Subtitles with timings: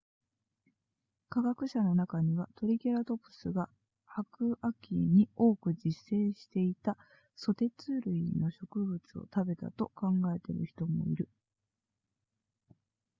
[1.29, 3.69] 科学者の中にはトリケラトプスが
[4.07, 6.97] 白亜紀に多く自生していた
[7.35, 11.29] ソテツ類の植物を食べたと考えている人もいる